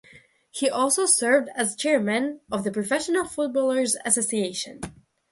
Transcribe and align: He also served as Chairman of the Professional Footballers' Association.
He 0.49 0.67
also 0.67 1.05
served 1.05 1.49
as 1.55 1.75
Chairman 1.75 2.41
of 2.51 2.63
the 2.63 2.71
Professional 2.71 3.23
Footballers' 3.27 3.95
Association. 4.03 4.81